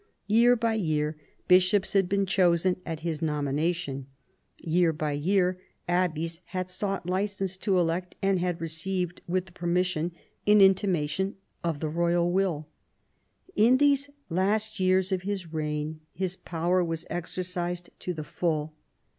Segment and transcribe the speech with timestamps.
[0.25, 1.15] Year by year
[1.47, 4.07] bishops had been chosen at his nomination.
[4.57, 10.11] Year by year abbeys had sought licence to elect, and had received with the permission
[10.47, 12.67] an intimation of the royal will.
[13.55, 18.73] In these last years of his reign this power was exercised to the full.